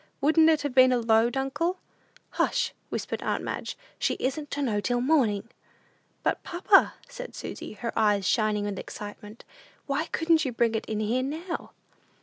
"Wouldn't 0.19 0.49
it 0.49 0.63
have 0.63 0.73
been 0.73 0.91
a 0.91 0.97
load, 0.97 1.37
uncle?" 1.37 1.77
"Hush!" 2.31 2.73
whispered 2.89 3.21
aunt 3.21 3.43
Madge; 3.43 3.77
"she 3.99 4.15
isn't 4.15 4.49
to 4.49 4.63
know 4.63 4.79
till 4.81 4.99
morning." 4.99 5.47
"But, 6.23 6.41
papa," 6.41 6.95
said 7.07 7.35
Susy, 7.35 7.73
her 7.73 7.93
eyes 7.95 8.25
shining 8.27 8.63
with 8.65 8.79
excitement, 8.79 9.45
"why 9.85 10.07
couldn't 10.07 10.43
you 10.43 10.53
bring 10.53 10.73
it 10.73 10.87
in 10.87 11.01
here 11.01 11.21
now?" 11.21 11.73